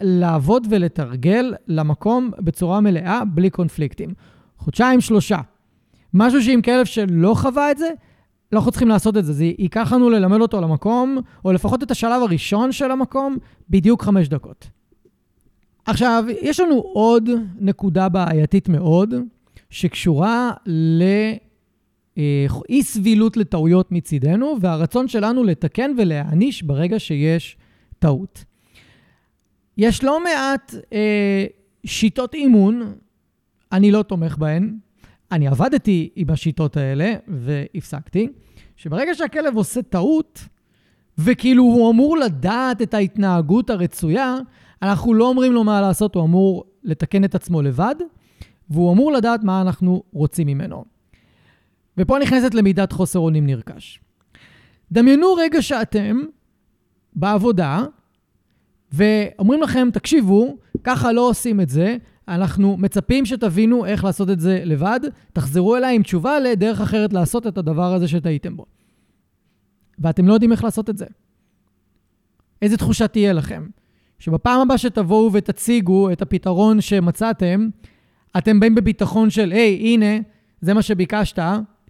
[0.00, 4.10] לעבוד ולתרגל למקום בצורה מלאה, בלי קונפליקטים.
[4.58, 5.38] חודשיים-שלושה.
[6.14, 7.90] משהו שעם כלב שלא חווה את זה,
[8.54, 9.32] אנחנו צריכים לעשות את זה.
[9.32, 13.36] זה ייקח לנו ללמד אותו למקום, או לפחות את השלב הראשון של המקום,
[13.70, 14.66] בדיוק חמש דקות.
[15.86, 19.14] עכשיו, יש לנו עוד נקודה בעייתית מאוד,
[19.70, 20.52] שקשורה
[22.16, 27.56] לאי סבילות לטעויות מצידנו, והרצון שלנו לתקן ולהעניש ברגע שיש
[27.98, 28.44] טעות.
[29.78, 31.44] יש לא מעט אה,
[31.86, 32.92] שיטות אימון,
[33.72, 34.76] אני לא תומך בהן.
[35.34, 38.28] אני עבדתי עם השיטות האלה והפסקתי,
[38.76, 40.48] שברגע שהכלב עושה טעות,
[41.18, 44.36] וכאילו הוא אמור לדעת את ההתנהגות הרצויה,
[44.82, 47.94] אנחנו לא אומרים לו מה לעשות, הוא אמור לתקן את עצמו לבד,
[48.70, 50.84] והוא אמור לדעת מה אנחנו רוצים ממנו.
[51.98, 54.00] ופה נכנסת למידת חוסר אונים נרכש.
[54.92, 56.20] דמיינו רגע שאתם
[57.12, 57.84] בעבודה,
[58.92, 61.96] ואומרים לכם, תקשיבו, ככה לא עושים את זה,
[62.28, 65.00] אנחנו מצפים שתבינו איך לעשות את זה לבד,
[65.32, 68.66] תחזרו אליי עם תשובה לדרך אחרת לעשות את הדבר הזה שטעיתם בו.
[69.98, 71.06] ואתם לא יודעים איך לעשות את זה.
[72.62, 73.66] איזה תחושה תהיה לכם?
[74.18, 77.68] שבפעם הבאה שתבואו ותציגו את הפתרון שמצאתם,
[78.38, 80.20] אתם באים בביטחון של, היי, hey, הנה,
[80.60, 81.38] זה מה שביקשת,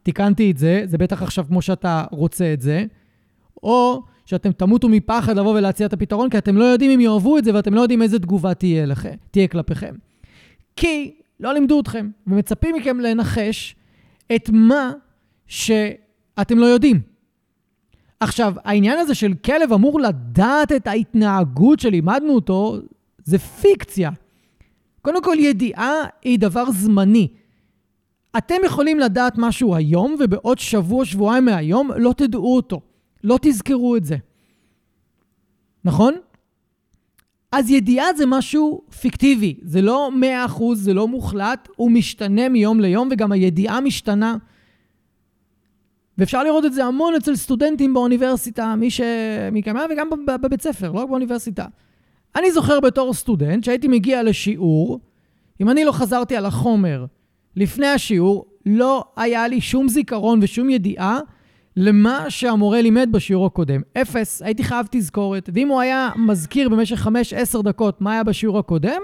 [0.02, 2.84] תיקנתי את זה, זה בטח עכשיו כמו שאתה רוצה את זה,
[3.62, 7.44] או שאתם תמותו מפחד לבוא ולהציע את הפתרון, כי אתם לא יודעים אם יאהבו את
[7.44, 9.94] זה ואתם לא יודעים איזה תגובה תהיה, לכם, תהיה כלפיכם.
[10.76, 13.76] כי לא לימדו אתכם, ומצפים מכם לנחש
[14.34, 14.92] את מה
[15.46, 17.00] שאתם לא יודעים.
[18.20, 22.78] עכשיו, העניין הזה של כלב אמור לדעת את ההתנהגות שלימדנו אותו,
[23.24, 24.10] זה פיקציה.
[25.02, 27.28] קודם כל, ידיעה היא דבר זמני.
[28.38, 32.80] אתם יכולים לדעת משהו היום, ובעוד שבוע, שבועיים מהיום, לא תדעו אותו.
[33.24, 34.16] לא תזכרו את זה.
[35.84, 36.14] נכון?
[37.56, 40.10] אז ידיעה זה משהו פיקטיבי, זה לא
[40.48, 44.36] 100%, זה לא מוחלט, הוא משתנה מיום ליום, וגם הידיעה משתנה.
[46.18, 49.00] ואפשר לראות את זה המון אצל סטודנטים באוניברסיטה, מי ש...
[49.52, 51.66] מכמה וגם בבית ספר, לא רק באוניברסיטה.
[52.36, 55.00] אני זוכר בתור סטודנט שהייתי מגיע לשיעור,
[55.60, 57.06] אם אני לא חזרתי על החומר
[57.56, 61.20] לפני השיעור, לא היה לי שום זיכרון ושום ידיעה
[61.76, 63.80] למה שהמורה לימד בשיעור הקודם.
[64.02, 65.50] אפס, הייתי חייב תזכורת.
[65.54, 67.06] ואם הוא היה מזכיר במשך
[67.56, 69.00] 5-10 דקות מה היה בשיעור הקודם,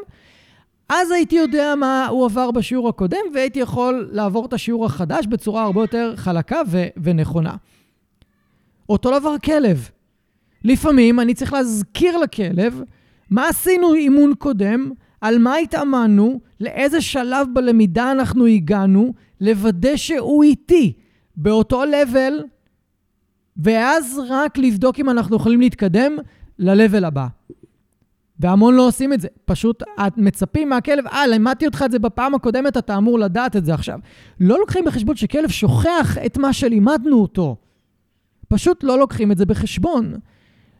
[0.88, 5.62] אז הייתי יודע מה הוא עבר בשיעור הקודם, והייתי יכול לעבור את השיעור החדש בצורה
[5.62, 7.54] הרבה יותר חלקה ו- ונכונה.
[8.88, 9.88] אותו דבר כלב.
[10.64, 12.82] לפעמים אני צריך להזכיר לכלב
[13.30, 20.92] מה עשינו אימון קודם, על מה התאמנו, לאיזה שלב בלמידה אנחנו הגענו, לוודא שהוא איתי
[21.36, 22.44] באותו level,
[23.62, 26.16] ואז רק לבדוק אם אנחנו יכולים להתקדם
[26.58, 27.26] ל-level הבא.
[28.40, 29.28] והמון לא עושים את זה.
[29.44, 33.64] פשוט את מצפים מהכלב, אה, לימדתי אותך את זה בפעם הקודמת, אתה אמור לדעת את
[33.64, 33.98] זה עכשיו.
[34.40, 37.56] לא לוקחים בחשבון שכלב שוכח את מה שלימדנו אותו.
[38.48, 40.14] פשוט לא לוקחים את זה בחשבון.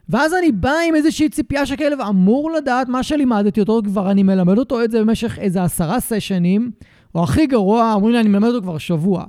[0.09, 4.57] ואז אני בא עם איזושהי ציפייה שכלב אמור לדעת מה שלימדתי אותו, כבר אני מלמד
[4.57, 6.71] אותו את זה במשך איזה עשרה סשנים,
[7.15, 9.25] או הכי גרוע, אומרים לי, אני מלמד אותו כבר שבוע.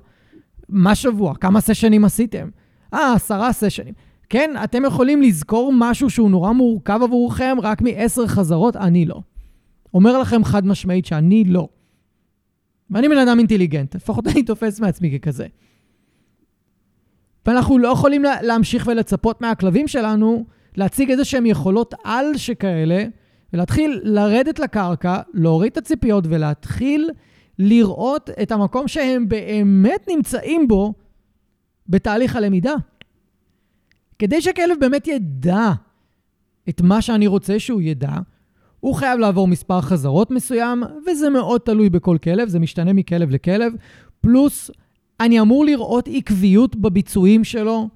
[0.69, 1.35] מה שבוע?
[1.35, 2.49] כמה סשנים עשיתם?
[2.95, 3.95] אה, עשרה סשנים.
[4.29, 9.21] כן, אתם יכולים לזכור משהו שהוא נורא מורכב עבורכם רק מעשר חזרות, אני לא.
[9.95, 11.69] אומר לכם חד משמעית שאני לא.
[12.91, 15.47] ואני בן אדם אינטליגנט, לפחות אני תופס מעצמי ככזה.
[17.47, 20.45] ואנחנו לא יכולים להמשיך ולצפות מהכלבים שלנו
[20.77, 23.05] להציג איזה שהם יכולות על שכאלה,
[23.53, 27.11] ולהתחיל לרדת לקרקע, להוריד את הציפיות ולהתחיל
[27.59, 30.95] לראות את המקום שהם באמת נמצאים בו
[31.89, 32.75] בתהליך הלמידה.
[34.19, 35.73] כדי שהכלב באמת ידע
[36.69, 38.13] את מה שאני רוצה שהוא ידע,
[38.81, 43.73] הוא חייב לעבור מספר חזרות מסוים, וזה מאוד תלוי בכל כלב, זה משתנה מכלב לכלב,
[44.21, 44.71] פלוס
[45.21, 47.89] אני אמור לראות עקביות בביצועים שלו,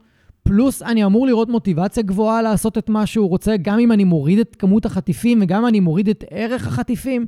[0.42, 4.38] פלוס אני אמור לראות מוטיבציה גבוהה לעשות את מה שהוא רוצה, גם אם אני מוריד
[4.38, 7.27] את כמות החטיפים וגם אם אני מוריד את ערך החטיפים.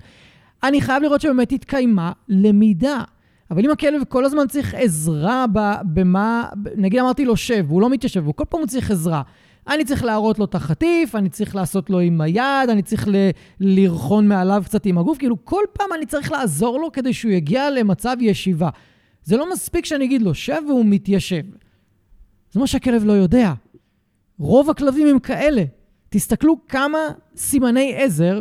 [0.63, 3.03] אני חייב לראות שבאמת התקיימה למידה.
[3.51, 5.45] אבל אם הכלב כל הזמן צריך עזרה
[5.93, 9.23] במה, נגיד אמרתי לו שב, והוא לא מתיישב, והוא כל פעם הוא צריך עזרה.
[9.69, 13.31] אני צריך להראות לו את החטיף, אני צריך לעשות לו עם היד, אני צריך ל-
[13.61, 17.71] לרחון מעליו קצת עם הגוף, כאילו כל פעם אני צריך לעזור לו כדי שהוא יגיע
[17.71, 18.69] למצב ישיבה.
[19.25, 21.43] זה לא מספיק שאני אגיד לו שב והוא מתיישב.
[22.53, 23.53] זה מה שהכלב לא יודע.
[24.39, 25.65] רוב הכלבים הם כאלה.
[26.09, 26.99] תסתכלו כמה
[27.37, 28.41] סימני עזר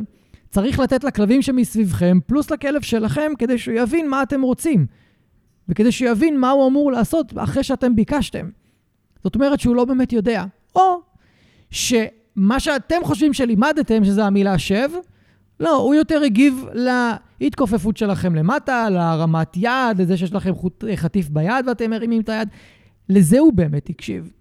[0.49, 4.85] צריך לתת לכלבים שמסביבכם, פלוס לכלב שלכם, כדי שהוא יבין מה אתם רוצים.
[5.69, 8.49] וכדי שהוא יבין מה הוא אמור לעשות אחרי שאתם ביקשתם.
[9.23, 10.45] זאת אומרת שהוא לא באמת יודע.
[10.75, 11.01] או
[11.69, 14.89] שמה שאתם חושבים שלימדתם, שזה המילה שב,
[15.59, 16.65] לא, הוא יותר הגיב
[17.39, 20.51] להתכופפות שלכם למטה, להרמת יד, לזה שיש לכם
[20.95, 22.49] חטיף ביד ואתם מרימים את היד.
[23.09, 24.31] לזה הוא באמת הקשיב.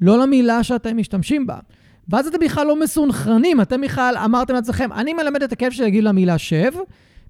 [0.00, 1.58] לא למילה שאתם משתמשים בה.
[2.08, 6.04] ואז אתם בכלל לא מסונכרנים, אתם בכלל אמרתם לעצמכם, אני מלמד את הכלב שלי להגיב
[6.04, 6.72] למילה שב,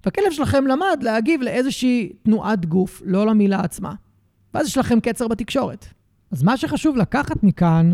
[0.05, 3.95] והכלב שלכם למד להגיב לאיזושהי תנועת גוף, לא למילה עצמה.
[4.55, 5.87] ואז יש לכם קצר בתקשורת.
[6.31, 7.93] אז מה שחשוב לקחת מכאן,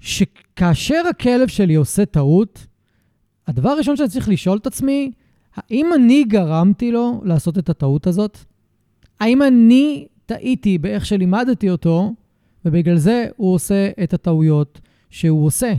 [0.00, 2.66] שכאשר הכלב שלי עושה טעות,
[3.46, 5.12] הדבר הראשון שאני צריך לשאול את עצמי,
[5.56, 8.38] האם אני גרמתי לו לעשות את הטעות הזאת?
[9.20, 12.12] האם אני טעיתי באיך שלימדתי אותו,
[12.64, 14.80] ובגלל זה הוא עושה את הטעויות
[15.12, 15.72] שהוא עושה.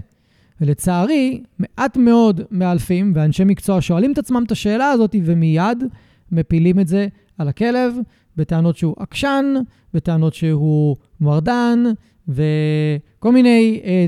[0.61, 5.83] ולצערי, מעט מאוד מאלפים ואנשי מקצוע שואלים את עצמם את השאלה הזאת ומיד
[6.31, 7.95] מפילים את זה על הכלב
[8.37, 9.53] בטענות שהוא עקשן,
[9.93, 11.83] בטענות שהוא מרדן
[12.27, 14.05] וכל מיני אה,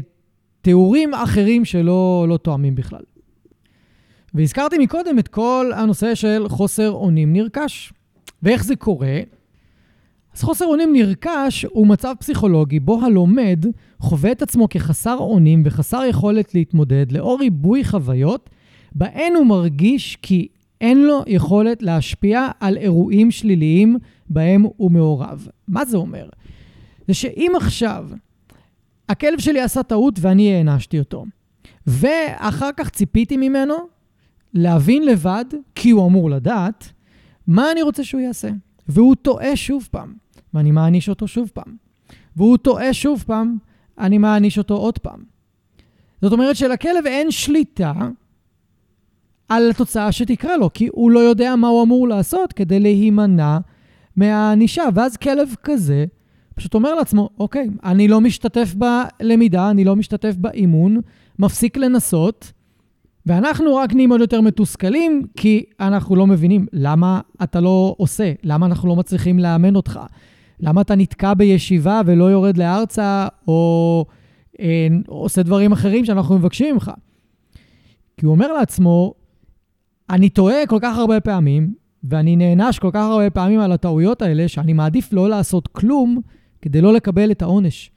[0.62, 3.04] תיאורים אחרים שלא לא תואמים בכלל.
[4.34, 7.94] והזכרתי מקודם את כל הנושא של חוסר אונים נרכש.
[8.44, 9.20] ואיך זה קורה?
[10.36, 13.66] אז חוסר אונים נרכש הוא מצב פסיכולוגי בו הלומד
[14.00, 18.50] חווה את עצמו כחסר אונים וחסר יכולת להתמודד לאור ריבוי חוויות,
[18.96, 20.48] בהן הוא מרגיש כי
[20.82, 23.98] אין לו יכולת להשפיע על אירועים שליליים
[24.30, 25.48] בהם הוא מעורב.
[25.68, 26.30] מה זה אומר?
[27.08, 28.10] זה שאם עכשיו
[29.10, 31.26] הכלב שלי עשה טעות ואני הענשתי אותו,
[31.88, 33.76] ואחר כך ציפיתי ממנו
[34.54, 35.46] להבין לבד,
[35.76, 36.92] כי הוא אמור לדעת,
[37.48, 38.50] מה אני רוצה שהוא יעשה.
[38.88, 40.25] והוא טועה שוב פעם.
[40.56, 41.76] ואני מעניש אותו שוב פעם.
[42.36, 43.58] והוא טועה שוב פעם,
[44.00, 45.24] אני מעניש אותו עוד פעם.
[46.22, 47.94] זאת אומרת שלכלב אין שליטה
[49.50, 53.58] על התוצאה שתקרה לו, כי הוא לא יודע מה הוא אמור לעשות כדי להימנע
[54.16, 54.84] מהענישה.
[54.94, 56.06] ואז כלב כזה
[56.56, 61.02] פשוט אומר לעצמו, אוקיי, אני לא משתתף בלמידה, אני לא משתתף באימון,
[61.40, 62.52] מפסיק לנסות,
[63.26, 68.66] ואנחנו רק נהיים עוד יותר מתוסכלים, כי אנחנו לא מבינים למה אתה לא עושה, למה
[68.66, 70.00] אנחנו לא מצליחים לאמן אותך,
[70.60, 74.06] למה אתה נתקע בישיבה ולא יורד לארצה, או
[74.60, 76.92] אה, עושה דברים אחרים שאנחנו מבקשים ממך.
[78.18, 79.14] כי הוא אומר לעצמו,
[80.10, 84.48] אני טועה כל כך הרבה פעמים, ואני נענש כל כך הרבה פעמים על הטעויות האלה,
[84.48, 86.22] שאני מעדיף לא לעשות כלום
[86.62, 87.92] כדי לא לקבל את העונש.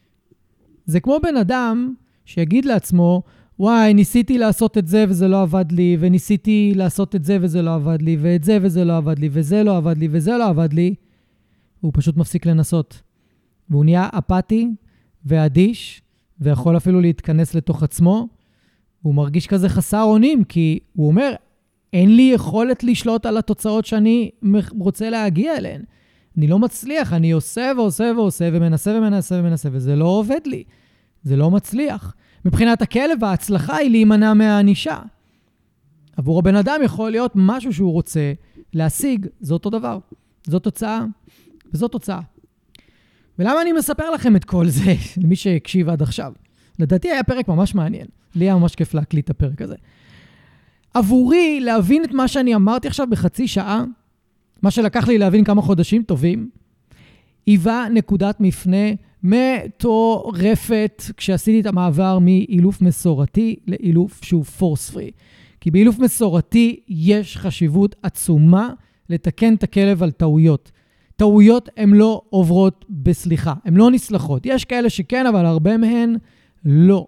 [0.87, 1.95] זה כמו בן אדם
[2.25, 3.23] שיגיד לעצמו,
[3.59, 7.75] וואי, ניסיתי לעשות את זה וזה לא עבד לי, וניסיתי לעשות את זה וזה לא
[7.75, 10.73] עבד לי, ואת זה וזה לא עבד לי, וזה לא עבד לי, וזה לא עבד
[10.73, 10.95] לי,
[11.81, 13.03] הוא פשוט מפסיק לנסות.
[13.71, 14.69] והוא נהיה אפאתי
[15.25, 16.03] ואדיש,
[16.41, 18.29] ויכול אפילו להתכנס לתוך עצמו.
[19.03, 21.33] הוא מרגיש כזה חסר אונים, כי הוא אומר,
[21.93, 24.31] אין לי יכולת לשלוט על התוצאות שאני
[24.79, 25.83] רוצה להגיע אליהן.
[26.37, 30.65] אני לא מצליח, אני עושה ועושה ועושה ומנסה ומנסה ומנסה, וזה לא עובד לי.
[31.23, 32.15] זה לא מצליח.
[32.45, 34.99] מבחינת הכלב, ההצלחה היא להימנע מהענישה.
[36.17, 38.33] עבור הבן אדם יכול להיות משהו שהוא רוצה
[38.73, 39.99] להשיג, זה אותו דבר.
[40.47, 41.05] זו תוצאה,
[41.75, 42.21] וזו תוצאה.
[43.39, 46.33] ולמה אני מספר לכם את כל זה, למי שהקשיב עד עכשיו?
[46.79, 48.07] לדעתי היה פרק ממש מעניין.
[48.35, 49.75] לי היה ממש כיף להקליט את הפרק הזה.
[50.95, 53.85] עבורי, להבין את מה שאני אמרתי עכשיו בחצי שעה,
[54.63, 56.51] מה שלקח לי להבין כמה חודשים טובים,
[57.47, 58.87] היווה נקודת מפנה
[59.23, 65.11] מטורפת כשעשיתי את המעבר מאילוף מסורתי לאילוף שהוא פורס פרי.
[65.61, 68.71] כי באילוף מסורתי יש חשיבות עצומה
[69.11, 70.71] לתקן את הכלב על טעויות.
[71.19, 74.47] טעויות הן לא עוברות בסליחה, הן לא נסלחות.
[74.47, 76.17] יש כאלה שכן, אבל הרבה מהן
[76.65, 77.07] לא.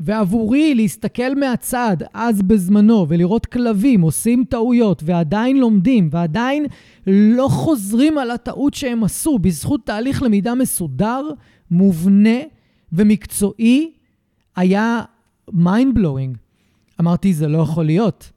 [0.00, 6.66] ועבורי להסתכל מהצד, אז בזמנו, ולראות כלבים עושים טעויות ועדיין לומדים ועדיין
[7.06, 11.22] לא חוזרים על הטעות שהם עשו בזכות תהליך למידה מסודר,
[11.70, 12.38] מובנה
[12.92, 13.92] ומקצועי,
[14.56, 15.02] היה
[15.50, 16.36] mind blowing.
[17.00, 18.30] אמרתי, זה לא יכול להיות.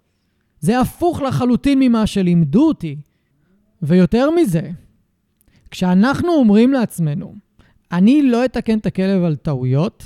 [0.60, 2.96] זה הפוך לחלוטין ממה שלימדו אותי.
[3.82, 4.72] ויותר מזה,
[5.72, 7.36] כשאנחנו אומרים לעצמנו,
[7.92, 10.04] אני לא אתקן את הכלב על טעויות,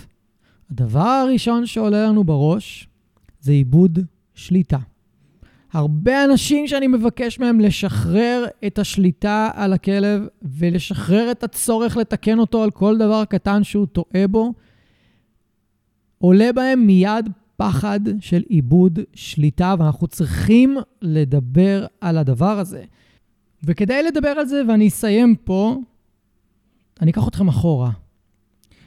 [0.71, 2.87] הדבר הראשון שעולה לנו בראש
[3.39, 3.99] זה עיבוד
[4.35, 4.77] שליטה.
[5.73, 12.63] הרבה אנשים שאני מבקש מהם לשחרר את השליטה על הכלב ולשחרר את הצורך לתקן אותו
[12.63, 14.53] על כל דבר קטן שהוא טועה בו,
[16.17, 22.83] עולה בהם מיד פחד של עיבוד שליטה, ואנחנו צריכים לדבר על הדבר הזה.
[23.63, 25.77] וכדי לדבר על זה, ואני אסיים פה,
[27.01, 27.91] אני אקח אתכם אחורה.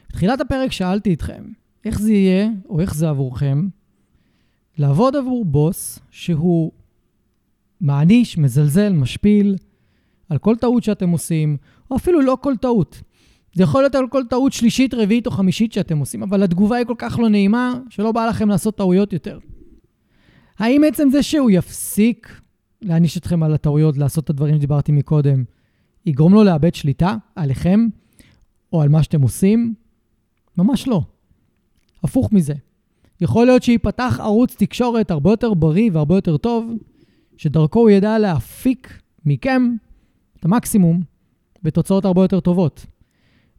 [0.09, 1.43] בתחילת הפרק שאלתי אתכם,
[1.85, 3.67] איך זה יהיה, או איך זה עבורכם,
[4.77, 6.71] לעבוד עבור בוס שהוא
[7.81, 9.55] מעניש, מזלזל, משפיל,
[10.29, 11.57] על כל טעות שאתם עושים,
[11.91, 13.01] או אפילו לא כל טעות.
[13.53, 16.85] זה יכול להיות על כל טעות שלישית, רביעית או חמישית שאתם עושים, אבל התגובה היא
[16.85, 19.39] כל כך לא נעימה, שלא בא לכם לעשות טעויות יותר.
[20.59, 22.41] האם עצם זה שהוא יפסיק
[22.81, 25.43] להעניש אתכם על הטעויות, לעשות את הדברים שדיברתי מקודם,
[26.05, 27.87] יגרום לו לאבד שליטה עליכם
[28.73, 29.73] או על מה שאתם עושים?
[30.57, 31.01] ממש לא.
[32.03, 32.53] הפוך מזה.
[33.21, 36.71] יכול להיות שייפתח ערוץ תקשורת הרבה יותר בריא והרבה יותר טוב,
[37.37, 39.75] שדרכו הוא ידע להפיק מכם
[40.39, 41.01] את המקסימום
[41.63, 42.85] בתוצאות הרבה יותר טובות.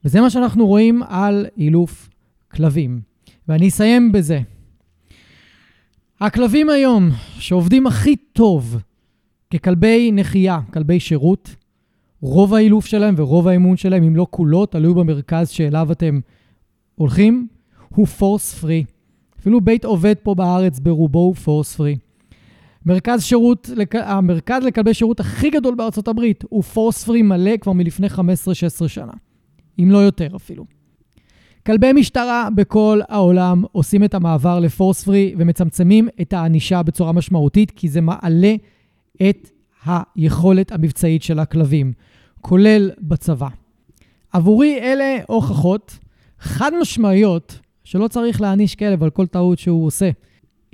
[0.05, 2.09] וזה מה שאנחנו רואים על אילוף
[2.49, 3.01] כלבים.
[3.49, 4.41] ואני אסיים בזה.
[6.21, 8.77] הכלבים היום שעובדים הכי טוב
[9.55, 11.57] ככלבי נחייה, כלבי שירות,
[12.21, 16.21] רוב האילוף שלהם ורוב האימון שלהם, אם לא כולו, תלוי במרכז שאליו אתם
[16.95, 17.47] הולכים,
[17.89, 18.85] הוא פורס פרי.
[19.41, 21.97] אפילו בית עובד פה בארץ ברובו הוא פורס פרי.
[22.87, 28.07] מרכז שירות, המרכז לכלבי שירות הכי גדול בארצות הברית הוא פורס פרי מלא כבר מלפני
[28.07, 29.13] 15-16 שנה,
[29.79, 30.65] אם לא יותר אפילו.
[31.67, 37.89] כלבי משטרה בכל העולם עושים את המעבר לפורס פרי ומצמצמים את הענישה בצורה משמעותית, כי
[37.89, 38.55] זה מעלה
[39.23, 39.51] את
[39.87, 41.93] היכולת המבצעית של הכלבים,
[42.41, 43.49] כולל בצבא.
[44.33, 45.99] עבורי אלה הוכחות
[46.39, 50.11] חד משמעיות שלא צריך להעניש כלב על כל טעות שהוא עושה.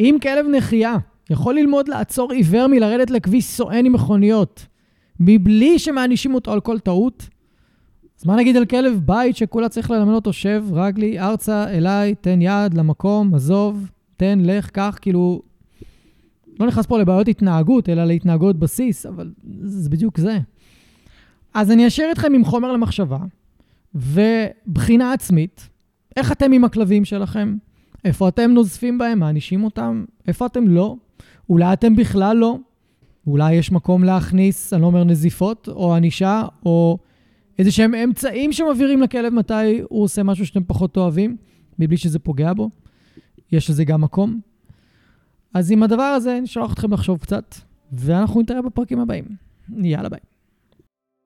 [0.00, 0.96] אם כלב נחייה
[1.30, 4.66] יכול ללמוד לעצור עיוור מלרדת לכביש סואן עם מכוניות,
[5.20, 7.28] מבלי שמענישים אותו על כל טעות,
[8.20, 12.42] אז מה נגיד על כלב בית שכולה צריך ללמד אותו, שב, רגלי, ארצה, אליי, תן
[12.42, 15.42] יד למקום, עזוב, תן, לך, קח, כאילו...
[16.60, 19.32] לא נכנס פה לבעיות התנהגות, אלא להתנהגות בסיס, אבל
[19.62, 20.38] זה בדיוק זה.
[21.54, 23.18] אז אני אשאיר אתכם עם חומר למחשבה
[23.94, 25.68] ובחינה עצמית,
[26.16, 27.56] איך אתם עם הכלבים שלכם?
[28.04, 30.04] איפה אתם נוזפים בהם, מענישים אותם?
[30.28, 30.96] איפה אתם לא?
[31.48, 32.58] אולי אתם בכלל לא?
[33.26, 36.98] אולי יש מקום להכניס, אני לא אומר נזיפות, או ענישה, או
[37.58, 41.36] איזה שהם אמצעים שמבהירים לכלב מתי הוא עושה משהו שאתם פחות אוהבים,
[41.78, 42.70] מבלי שזה פוגע בו.
[43.52, 44.40] יש לזה גם מקום.
[45.54, 47.54] אז עם הדבר הזה, נשלח אתכם לחשוב קצת,
[47.92, 49.24] ואנחנו נתראה בפרקים הבאים.
[49.82, 50.20] יאללה ביי.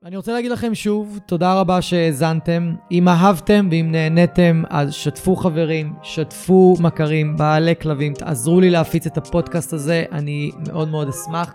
[0.04, 2.74] אני רוצה להגיד לכם שוב, תודה רבה שהאזנתם.
[2.90, 9.16] אם אהבתם ואם נהניתם, אז שתפו חברים, שתפו מכרים, בעלי כלבים, תעזרו לי להפיץ את
[9.16, 11.54] הפודקאסט הזה, אני מאוד מאוד אשמח.